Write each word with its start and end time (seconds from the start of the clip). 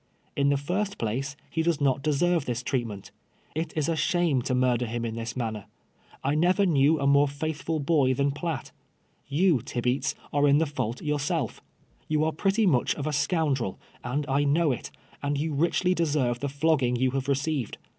In 0.35 0.49
the 0.49 0.57
first 0.57 0.97
place, 0.97 1.35
he 1.47 1.61
does 1.61 1.79
not 1.79 2.01
deserve 2.01 2.45
this 2.45 2.63
treatment. 2.63 3.11
It 3.53 3.71
is 3.77 3.87
a 3.87 3.95
shame 3.95 4.41
to 4.41 4.55
murder 4.55 4.87
him 4.87 5.05
in 5.05 5.13
this 5.13 5.37
manner. 5.37 5.65
I 6.23 6.33
never 6.33 6.65
knew 6.65 6.99
a 6.99 7.05
more 7.05 7.27
faithful 7.27 7.79
boy 7.79 8.15
than 8.15 8.31
Piatt. 8.31 8.71
Yon, 9.27 9.59
Tibeats, 9.59 10.15
are 10.33 10.47
in 10.47 10.57
the 10.57 10.65
fault 10.65 11.03
yourself. 11.03 11.61
You 12.07 12.23
are 12.23 12.31
pretty 12.31 12.65
much 12.65 12.95
of 12.95 13.05
a 13.05 13.13
scoundrel, 13.13 13.79
and 14.03 14.25
I 14.27 14.43
know 14.43 14.71
it, 14.71 14.89
and 15.21 15.37
you 15.37 15.53
richly 15.53 15.93
deserve 15.93 16.39
the 16.39 16.49
flogging 16.49 16.95
you 16.95 17.11
have 17.11 17.27
received. 17.27 17.77